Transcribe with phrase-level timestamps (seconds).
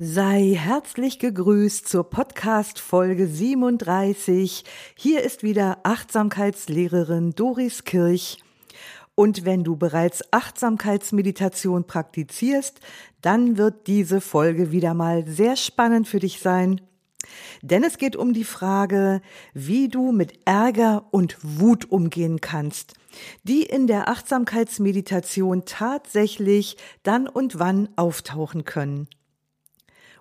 [0.00, 4.62] Sei herzlich gegrüßt zur Podcast Folge 37.
[4.94, 8.38] Hier ist wieder Achtsamkeitslehrerin Doris Kirch.
[9.16, 12.78] Und wenn du bereits Achtsamkeitsmeditation praktizierst,
[13.22, 16.80] dann wird diese Folge wieder mal sehr spannend für dich sein.
[17.62, 19.20] Denn es geht um die Frage,
[19.52, 22.94] wie du mit Ärger und Wut umgehen kannst,
[23.42, 29.08] die in der Achtsamkeitsmeditation tatsächlich dann und wann auftauchen können.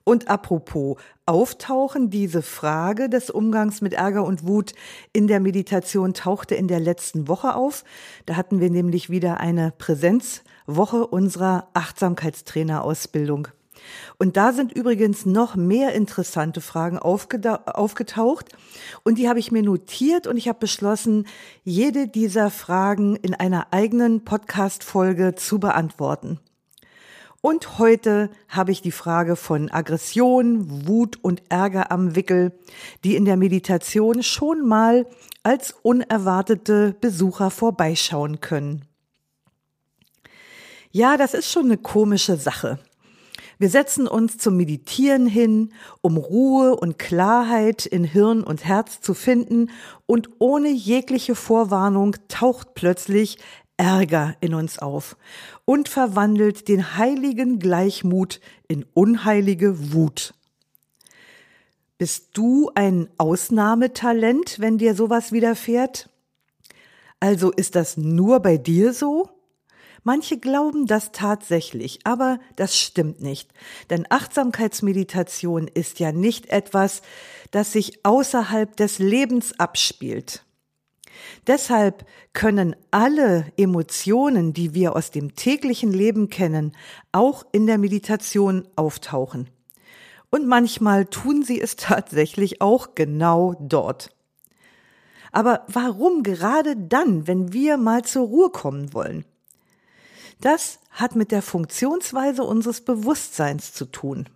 [0.07, 4.71] Und apropos, auftauchen diese Frage des Umgangs mit Ärger und Wut
[5.11, 7.83] in der Meditation tauchte in der letzten Woche auf.
[8.25, 13.49] Da hatten wir nämlich wieder eine Präsenzwoche unserer Achtsamkeitstrainerausbildung.
[14.17, 18.45] Und da sind übrigens noch mehr interessante Fragen aufgetaucht
[19.03, 21.27] und die habe ich mir notiert und ich habe beschlossen,
[21.65, 26.39] jede dieser Fragen in einer eigenen Podcast-Folge zu beantworten.
[27.41, 32.51] Und heute habe ich die Frage von Aggression, Wut und Ärger am Wickel,
[33.03, 35.05] die in der Meditation schon mal
[35.43, 38.85] als unerwartete Besucher vorbeischauen können.
[40.91, 42.79] Ja, das ist schon eine komische Sache.
[43.59, 49.13] Wir setzen uns zum Meditieren hin, um Ruhe und Klarheit in Hirn und Herz zu
[49.13, 49.71] finden,
[50.05, 53.37] und ohne jegliche Vorwarnung taucht plötzlich
[53.77, 55.15] Ärger in uns auf
[55.65, 60.33] und verwandelt den heiligen Gleichmut in unheilige Wut.
[61.97, 66.09] Bist du ein Ausnahmetalent, wenn dir sowas widerfährt?
[67.19, 69.29] Also ist das nur bei dir so?
[70.03, 73.51] Manche glauben das tatsächlich, aber das stimmt nicht.
[73.89, 77.01] Denn Achtsamkeitsmeditation ist ja nicht etwas,
[77.51, 80.45] das sich außerhalb des Lebens abspielt.
[81.45, 86.75] Deshalb können alle Emotionen, die wir aus dem täglichen Leben kennen,
[87.11, 89.49] auch in der Meditation auftauchen.
[90.29, 94.11] Und manchmal tun sie es tatsächlich auch genau dort.
[95.31, 99.25] Aber warum gerade dann, wenn wir mal zur Ruhe kommen wollen?
[100.41, 104.29] Das hat mit der Funktionsweise unseres Bewusstseins zu tun.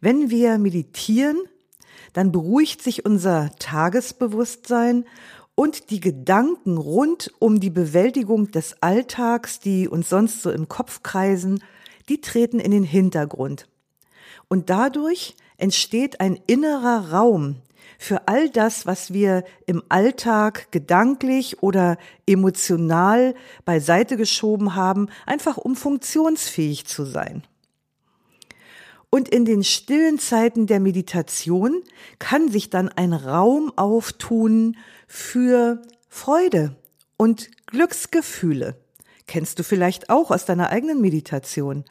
[0.00, 1.38] Wenn wir meditieren,
[2.12, 5.04] dann beruhigt sich unser Tagesbewusstsein
[5.54, 11.02] und die Gedanken rund um die Bewältigung des Alltags, die uns sonst so im Kopf
[11.02, 11.62] kreisen,
[12.08, 13.66] die treten in den Hintergrund.
[14.48, 17.56] Und dadurch entsteht ein innerer Raum
[17.98, 21.96] für all das, was wir im Alltag gedanklich oder
[22.26, 23.34] emotional
[23.64, 27.42] beiseite geschoben haben, einfach um funktionsfähig zu sein.
[29.16, 31.82] Und in den stillen Zeiten der Meditation
[32.18, 34.76] kann sich dann ein Raum auftun
[35.08, 36.76] für Freude
[37.16, 38.76] und Glücksgefühle.
[39.26, 41.86] Kennst du vielleicht auch aus deiner eigenen Meditation.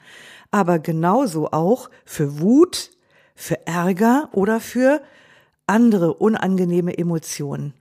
[0.52, 2.92] Aber genauso auch für Wut,
[3.34, 5.02] für Ärger oder für
[5.66, 7.74] andere unangenehme Emotionen.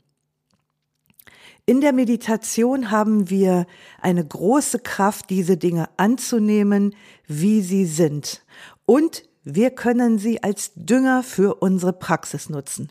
[1.67, 3.67] In der Meditation haben wir
[4.01, 6.97] eine große Kraft, diese Dinge anzunehmen,
[7.27, 8.43] wie sie sind.
[8.87, 12.91] Und wir können sie als Dünger für unsere Praxis nutzen.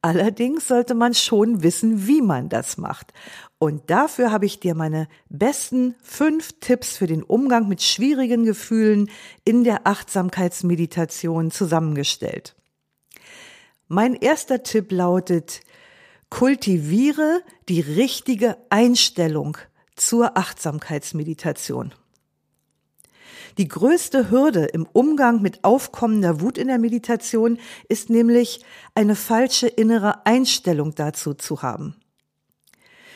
[0.00, 3.12] Allerdings sollte man schon wissen, wie man das macht.
[3.58, 9.10] Und dafür habe ich dir meine besten fünf Tipps für den Umgang mit schwierigen Gefühlen
[9.44, 12.54] in der Achtsamkeitsmeditation zusammengestellt.
[13.88, 15.62] Mein erster Tipp lautet,
[16.30, 19.58] kultiviere die richtige Einstellung
[19.96, 21.92] zur Achtsamkeitsmeditation.
[23.58, 27.58] Die größte Hürde im Umgang mit aufkommender Wut in der Meditation
[27.88, 28.64] ist nämlich
[28.94, 31.96] eine falsche innere Einstellung dazu zu haben.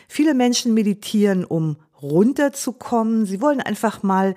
[0.08, 3.24] Viele Menschen meditieren, um runterzukommen.
[3.24, 4.34] Sie wollen einfach mal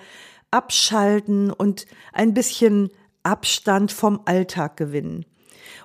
[0.51, 2.91] abschalten und ein bisschen
[3.23, 5.25] Abstand vom Alltag gewinnen.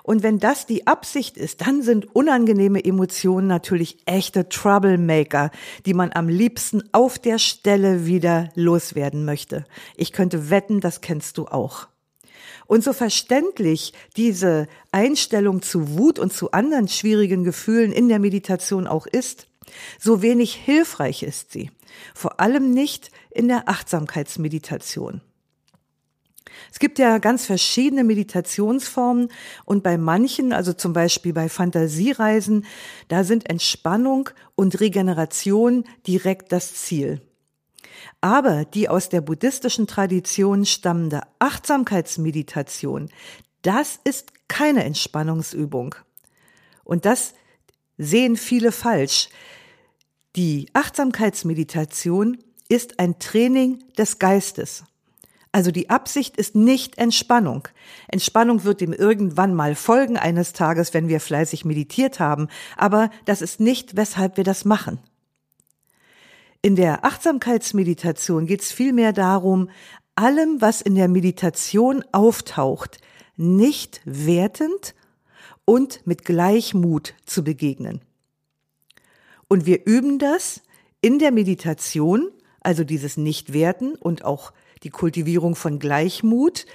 [0.03, 5.51] Und wenn das die Absicht ist, dann sind unangenehme Emotionen natürlich echte Troublemaker,
[5.85, 9.65] die man am liebsten auf der Stelle wieder loswerden möchte.
[9.95, 11.87] Ich könnte wetten, das kennst du auch.
[12.67, 18.87] Und so verständlich diese Einstellung zu Wut und zu anderen schwierigen Gefühlen in der Meditation
[18.87, 19.47] auch ist,
[19.99, 21.69] so wenig hilfreich ist sie.
[22.13, 25.21] Vor allem nicht in der Achtsamkeitsmeditation.
[26.71, 29.29] Es gibt ja ganz verschiedene Meditationsformen
[29.65, 32.65] und bei manchen, also zum Beispiel bei Fantasiereisen,
[33.07, 37.21] da sind Entspannung und Regeneration direkt das Ziel.
[38.19, 43.09] Aber die aus der buddhistischen Tradition stammende Achtsamkeitsmeditation,
[43.61, 45.95] das ist keine Entspannungsübung.
[46.83, 47.33] Und das
[47.97, 49.29] sehen viele falsch.
[50.35, 52.37] Die Achtsamkeitsmeditation
[52.69, 54.83] ist ein Training des Geistes.
[55.51, 57.67] Also die Absicht ist nicht Entspannung.
[58.07, 63.41] Entspannung wird ihm irgendwann mal folgen eines Tages, wenn wir fleißig meditiert haben, aber das
[63.41, 64.99] ist nicht, weshalb wir das machen.
[66.61, 69.69] In der Achtsamkeitsmeditation geht es vielmehr darum,
[70.15, 72.99] allem, was in der Meditation auftaucht,
[73.35, 74.93] nicht wertend
[75.65, 78.01] und mit Gleichmut zu begegnen.
[79.47, 80.61] Und wir üben das
[81.01, 82.29] in der Meditation,
[82.61, 84.53] also dieses Nichtwerten und auch
[84.83, 86.65] die Kultivierung von Gleichmut,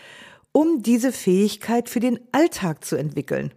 [0.53, 3.53] um diese Fähigkeit für den Alltag zu entwickeln.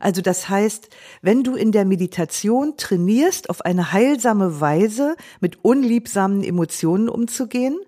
[0.00, 0.88] Also das heißt,
[1.20, 7.78] wenn du in der Meditation trainierst, auf eine heilsame Weise mit unliebsamen Emotionen umzugehen,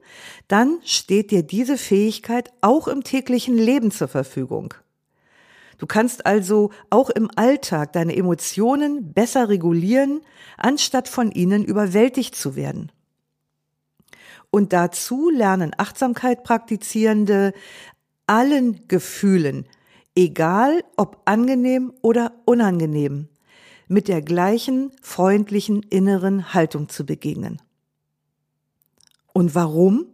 [0.46, 4.74] dann steht dir diese Fähigkeit auch im täglichen Leben zur Verfügung.
[5.78, 10.20] Du kannst also auch im Alltag deine Emotionen besser regulieren,
[10.56, 12.92] anstatt von ihnen überwältigt zu werden.
[14.54, 17.54] Und dazu lernen Achtsamkeit praktizierende
[18.28, 19.66] allen Gefühlen,
[20.14, 23.26] egal ob angenehm oder unangenehm,
[23.88, 27.60] mit der gleichen freundlichen inneren Haltung zu begegnen.
[29.32, 30.06] Und warum?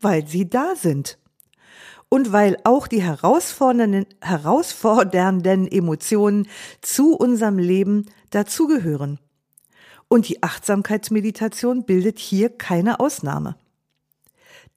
[0.00, 1.16] Weil sie da sind.
[2.08, 6.48] Und weil auch die herausfordernden, herausfordernden Emotionen
[6.80, 9.20] zu unserem Leben dazugehören.
[10.08, 13.56] Und die Achtsamkeitsmeditation bildet hier keine Ausnahme.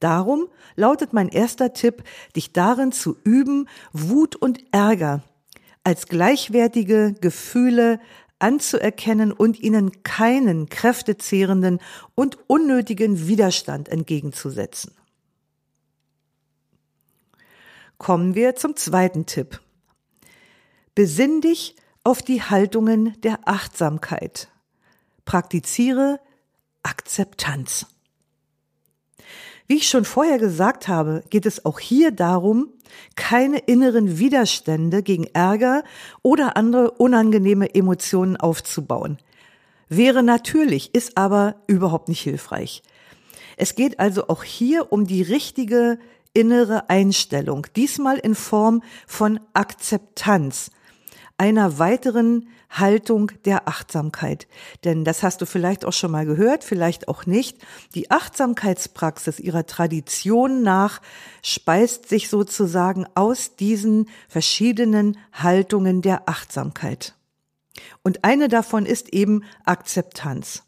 [0.00, 2.04] Darum lautet mein erster Tipp,
[2.36, 5.22] dich darin zu üben, Wut und Ärger
[5.82, 7.98] als gleichwertige Gefühle
[8.38, 11.80] anzuerkennen und ihnen keinen kräftezehrenden
[12.14, 14.92] und unnötigen Widerstand entgegenzusetzen.
[17.96, 19.60] Kommen wir zum zweiten Tipp.
[20.94, 24.48] Besinn dich auf die Haltungen der Achtsamkeit.
[25.28, 26.20] Praktiziere
[26.82, 27.84] Akzeptanz.
[29.66, 32.70] Wie ich schon vorher gesagt habe, geht es auch hier darum,
[33.14, 35.84] keine inneren Widerstände gegen Ärger
[36.22, 39.18] oder andere unangenehme Emotionen aufzubauen.
[39.90, 42.82] Wäre natürlich, ist aber überhaupt nicht hilfreich.
[43.58, 45.98] Es geht also auch hier um die richtige
[46.32, 50.70] innere Einstellung, diesmal in Form von Akzeptanz,
[51.38, 54.46] einer weiteren Haltung der Achtsamkeit.
[54.84, 57.58] Denn das hast du vielleicht auch schon mal gehört, vielleicht auch nicht.
[57.94, 61.00] Die Achtsamkeitspraxis ihrer Tradition nach
[61.42, 67.14] speist sich sozusagen aus diesen verschiedenen Haltungen der Achtsamkeit.
[68.02, 70.64] Und eine davon ist eben Akzeptanz.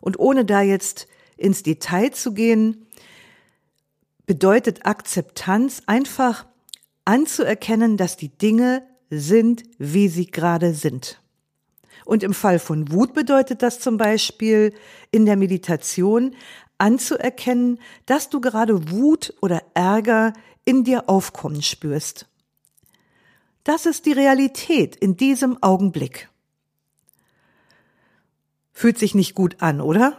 [0.00, 2.86] Und ohne da jetzt ins Detail zu gehen,
[4.26, 6.46] bedeutet Akzeptanz einfach
[7.04, 11.20] anzuerkennen, dass die Dinge sind, wie sie gerade sind.
[12.04, 14.72] Und im Fall von Wut bedeutet das zum Beispiel
[15.10, 16.34] in der Meditation
[16.78, 20.32] anzuerkennen, dass du gerade Wut oder Ärger
[20.64, 22.26] in dir aufkommen spürst.
[23.64, 26.28] Das ist die Realität in diesem Augenblick.
[28.72, 30.16] Fühlt sich nicht gut an, oder?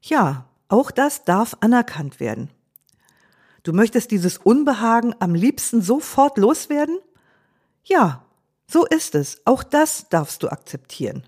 [0.00, 2.50] Ja, auch das darf anerkannt werden.
[3.64, 6.98] Du möchtest dieses Unbehagen am liebsten sofort loswerden?
[7.84, 8.24] Ja,
[8.66, 9.40] so ist es.
[9.44, 11.24] Auch das darfst du akzeptieren.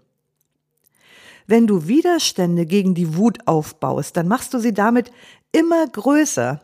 [1.47, 5.11] Wenn du Widerstände gegen die Wut aufbaust, dann machst du sie damit
[5.53, 6.61] immer größer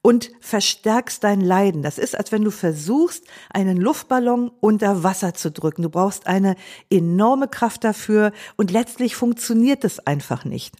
[0.00, 1.82] und verstärkst dein Leiden.
[1.82, 5.82] Das ist, als wenn du versuchst, einen Luftballon unter Wasser zu drücken.
[5.82, 6.56] Du brauchst eine
[6.90, 10.76] enorme Kraft dafür und letztlich funktioniert es einfach nicht.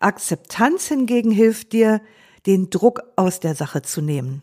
[0.00, 2.00] Akzeptanz hingegen hilft dir,
[2.46, 4.42] den Druck aus der Sache zu nehmen.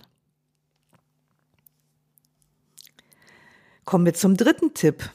[3.86, 5.12] Kommen wir zum dritten Tipp.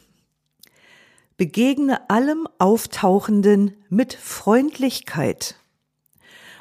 [1.37, 5.57] Begegne allem Auftauchenden mit Freundlichkeit.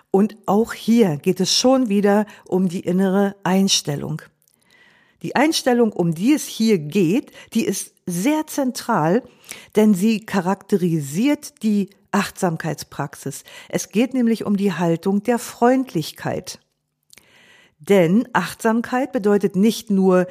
[0.09, 4.23] Und auch hier geht es schon wieder um die innere Einstellung.
[5.21, 9.21] Die Einstellung, um die es hier geht, die ist sehr zentral,
[9.75, 13.43] denn sie charakterisiert die Achtsamkeitspraxis.
[13.67, 16.59] Es geht nämlich um die Haltung der Freundlichkeit.
[17.77, 20.25] Denn Achtsamkeit bedeutet nicht nur,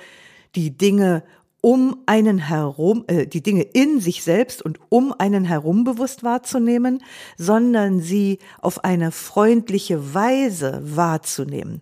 [0.54, 1.22] die Dinge
[1.60, 7.02] um einen herum, äh, die Dinge in sich selbst und um einen herum bewusst wahrzunehmen,
[7.36, 11.80] sondern sie auf eine freundliche Weise wahrzunehmen.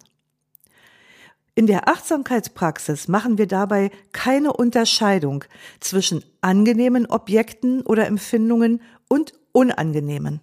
[1.54, 5.44] In der Achtsamkeitspraxis machen wir dabei keine Unterscheidung
[5.80, 10.40] zwischen angenehmen Objekten oder Empfindungen und unangenehmen.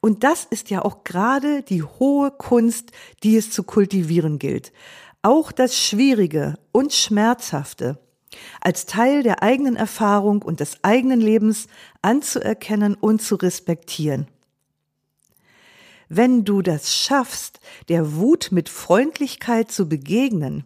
[0.00, 4.72] Und das ist ja auch gerade die hohe Kunst, die es zu kultivieren gilt.
[5.22, 7.98] Auch das Schwierige und Schmerzhafte
[8.60, 11.66] als Teil der eigenen Erfahrung und des eigenen Lebens
[12.02, 14.28] anzuerkennen und zu respektieren.
[16.08, 20.64] Wenn du das schaffst, der Wut mit Freundlichkeit zu begegnen,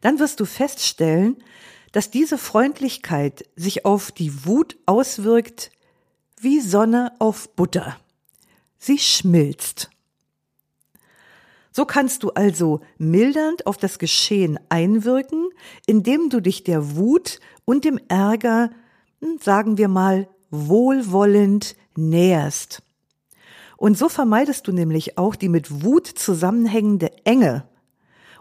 [0.00, 1.42] dann wirst du feststellen,
[1.92, 5.70] dass diese Freundlichkeit sich auf die Wut auswirkt
[6.40, 7.98] wie Sonne auf Butter.
[8.78, 9.90] Sie schmilzt.
[11.78, 15.48] So kannst du also mildernd auf das Geschehen einwirken,
[15.86, 18.70] indem du dich der Wut und dem Ärger,
[19.22, 22.82] hm, sagen wir mal, wohlwollend näherst.
[23.76, 27.68] Und so vermeidest du nämlich auch die mit Wut zusammenhängende Enge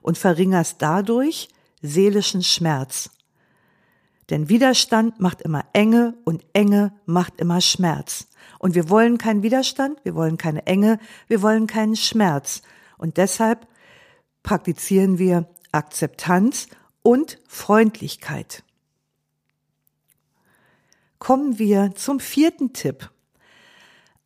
[0.02, 1.50] und verringerst dadurch
[1.84, 3.12] seelischen Schmerz.
[4.32, 8.30] Denn Widerstand macht immer Enge und Enge macht immer Schmerz.
[8.58, 12.64] Und wir wollen keinen Widerstand, wir wollen keine Enge, wir wollen keinen Schmerz.
[12.98, 13.68] Und deshalb
[14.44, 16.68] praktizieren wir Akzeptanz
[17.04, 18.64] und Freundlichkeit.
[21.20, 23.10] Kommen wir zum vierten Tipp.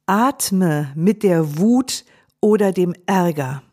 [0.05, 2.05] Atme mit der Wut
[2.41, 3.63] oder dem Ärger.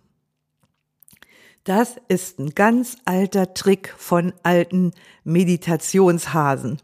[1.64, 4.92] Das ist ein ganz alter Trick von alten
[5.24, 6.80] Meditationshasen.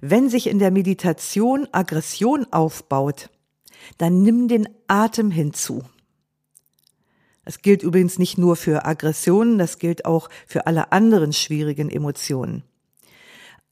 [0.00, 3.30] Wenn sich in der Meditation Aggression aufbaut,
[3.96, 5.82] dann nimm den Atem hinzu.
[7.48, 12.62] Das gilt übrigens nicht nur für Aggressionen, das gilt auch für alle anderen schwierigen Emotionen.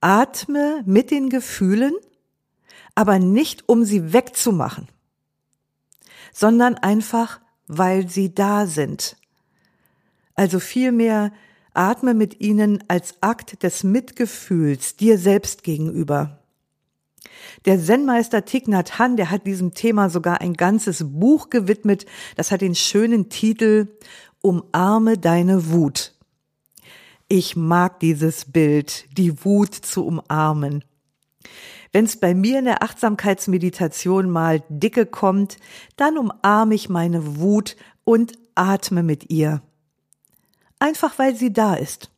[0.00, 1.92] Atme mit den Gefühlen,
[2.94, 4.88] aber nicht um sie wegzumachen,
[6.32, 9.18] sondern einfach, weil sie da sind,
[10.34, 11.30] also vielmehr
[11.74, 16.42] atme mit ihnen als Akt des Mitgefühls dir selbst gegenüber.
[17.64, 22.06] Der Zen-Meister Thich Nhat Hanh, der hat diesem Thema sogar ein ganzes Buch gewidmet.
[22.36, 23.88] Das hat den schönen Titel
[24.40, 26.12] Umarme deine Wut.
[27.28, 30.84] Ich mag dieses Bild, die Wut zu umarmen.
[31.90, 35.56] Wenn es bei mir in der Achtsamkeitsmeditation mal dicke kommt,
[35.96, 39.62] dann umarme ich meine Wut und atme mit ihr
[40.78, 42.10] einfach weil sie da ist.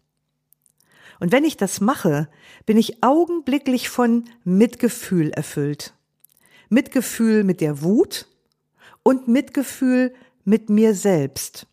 [1.21, 2.29] Und wenn ich das mache,
[2.67, 5.95] bin ich augenblicklich von Mitgefühl erfüllt.
[6.69, 8.27] Mitgefühl mit der Wut
[9.03, 11.67] und Mitgefühl mit mir selbst.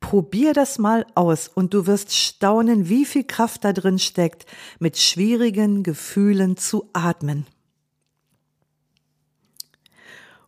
[0.00, 4.44] Probier das mal aus und du wirst staunen, wie viel Kraft da drin steckt,
[4.78, 7.46] mit schwierigen Gefühlen zu atmen.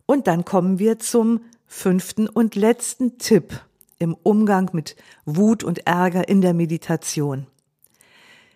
[0.05, 3.61] Und dann kommen wir zum fünften und letzten Tipp
[3.99, 7.47] im Umgang mit Wut und Ärger in der Meditation.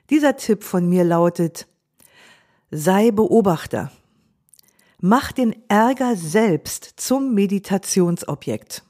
[0.10, 1.67] Dieser Tipp von mir lautet,
[2.69, 3.91] sei Beobachter.
[5.00, 8.83] Mach den Ärger selbst zum Meditationsobjekt.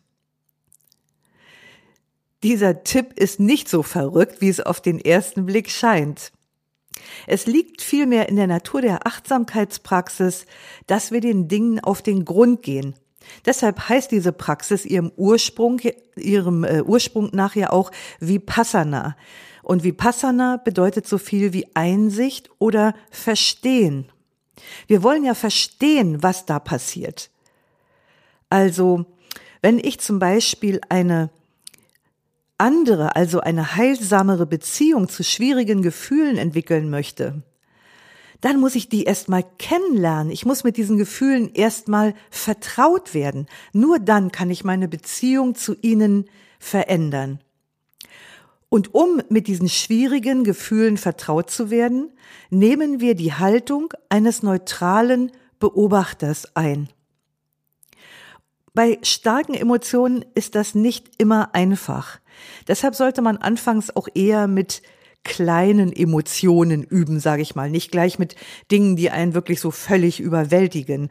[2.43, 6.31] Dieser Tipp ist nicht so verrückt, wie es auf den ersten Blick scheint.
[7.27, 10.45] Es liegt vielmehr in der Natur der Achtsamkeitspraxis,
[10.87, 12.95] dass wir den Dingen auf den Grund gehen
[13.45, 15.79] Deshalb heißt diese Praxis ihrem Ursprung,
[16.15, 19.15] ihrem äh, Ursprung nach ja auch Vipassana.
[19.63, 24.09] Und Vipassana bedeutet so viel wie Einsicht oder Verstehen.
[24.87, 27.29] Wir wollen ja verstehen, was da passiert.
[28.49, 29.05] Also,
[29.61, 31.29] wenn ich zum Beispiel eine
[32.57, 37.41] andere, also eine heilsamere Beziehung zu schwierigen Gefühlen entwickeln möchte,
[38.41, 40.31] dann muss ich die erstmal kennenlernen.
[40.31, 43.47] Ich muss mit diesen Gefühlen erstmal vertraut werden.
[43.71, 46.25] Nur dann kann ich meine Beziehung zu ihnen
[46.59, 47.39] verändern.
[48.67, 52.11] Und um mit diesen schwierigen Gefühlen vertraut zu werden,
[52.49, 56.89] nehmen wir die Haltung eines neutralen Beobachters ein.
[58.73, 62.19] Bei starken Emotionen ist das nicht immer einfach.
[62.67, 64.81] Deshalb sollte man anfangs auch eher mit
[65.23, 68.35] kleinen Emotionen üben, sage ich mal, nicht gleich mit
[68.71, 71.09] Dingen, die einen wirklich so völlig überwältigen.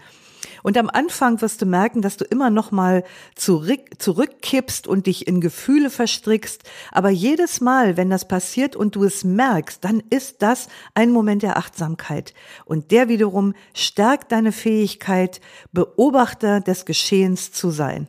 [0.63, 5.27] Und am Anfang wirst du merken, dass du immer noch mal zurück, zurückkippst und dich
[5.27, 6.63] in Gefühle verstrickst.
[6.93, 11.43] Aber jedes Mal, wenn das passiert und du es merkst, dann ist das ein Moment
[11.43, 12.35] der Achtsamkeit.
[12.65, 15.41] Und der wiederum stärkt deine Fähigkeit,
[15.73, 18.09] Beobachter des Geschehens zu sein.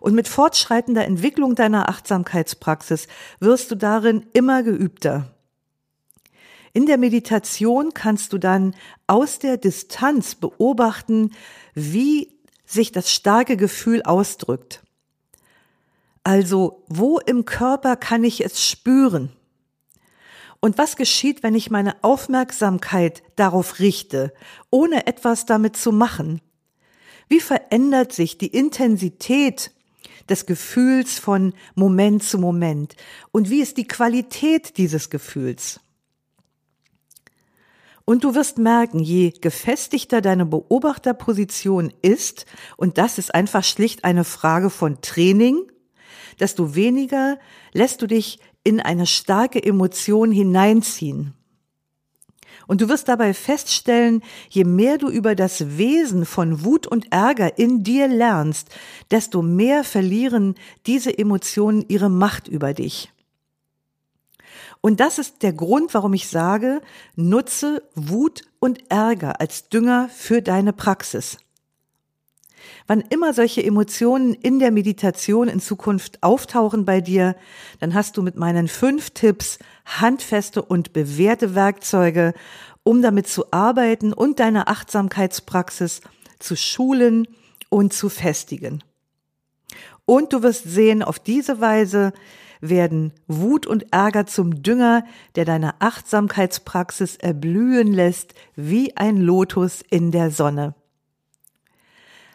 [0.00, 3.06] Und mit fortschreitender Entwicklung deiner Achtsamkeitspraxis
[3.38, 5.34] wirst du darin immer geübter.
[6.72, 8.74] In der Meditation kannst du dann
[9.06, 11.32] aus der Distanz beobachten,
[11.74, 14.82] wie sich das starke Gefühl ausdrückt.
[16.22, 19.32] Also, wo im Körper kann ich es spüren?
[20.60, 24.32] Und was geschieht, wenn ich meine Aufmerksamkeit darauf richte,
[24.70, 26.40] ohne etwas damit zu machen?
[27.28, 29.72] Wie verändert sich die Intensität
[30.28, 32.96] des Gefühls von Moment zu Moment?
[33.32, 35.80] Und wie ist die Qualität dieses Gefühls?
[38.04, 42.44] Und du wirst merken, je gefestigter deine Beobachterposition ist,
[42.76, 45.70] und das ist einfach schlicht eine Frage von Training,
[46.40, 47.38] desto weniger
[47.72, 51.34] lässt du dich in eine starke Emotion hineinziehen.
[52.70, 57.58] Und du wirst dabei feststellen, je mehr du über das Wesen von Wut und Ärger
[57.58, 58.68] in dir lernst,
[59.10, 60.54] desto mehr verlieren
[60.86, 63.10] diese Emotionen ihre Macht über dich.
[64.80, 66.80] Und das ist der Grund, warum ich sage,
[67.16, 71.38] nutze Wut und Ärger als Dünger für deine Praxis.
[72.86, 77.34] Wann immer solche Emotionen in der Meditation in Zukunft auftauchen bei dir,
[77.80, 79.58] dann hast du mit meinen fünf Tipps
[79.98, 82.34] handfeste und bewährte Werkzeuge,
[82.82, 86.00] um damit zu arbeiten und deine Achtsamkeitspraxis
[86.38, 87.26] zu schulen
[87.68, 88.82] und zu festigen.
[90.04, 92.12] Und du wirst sehen, auf diese Weise
[92.60, 95.04] werden Wut und Ärger zum Dünger,
[95.34, 100.74] der deine Achtsamkeitspraxis erblühen lässt wie ein Lotus in der Sonne.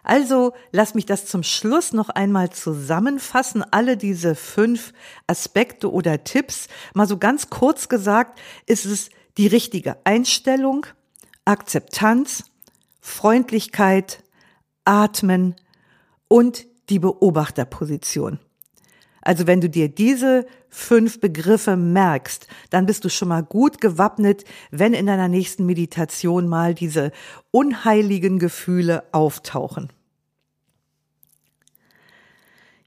[0.05, 4.93] Also lass mich das zum Schluss noch einmal zusammenfassen, alle diese fünf
[5.25, 6.67] Aspekte oder Tipps.
[6.93, 10.85] Mal so ganz kurz gesagt, ist es die richtige Einstellung,
[11.43, 12.43] Akzeptanz,
[13.01, 14.23] Freundlichkeit,
[14.85, 15.55] Atmen
[16.27, 18.39] und die Beobachterposition.
[19.25, 24.45] Also wenn du dir diese fünf Begriffe merkst, dann bist du schon mal gut gewappnet,
[24.69, 27.11] wenn in deiner nächsten Meditation mal diese
[27.49, 29.89] unheiligen Gefühle auftauchen.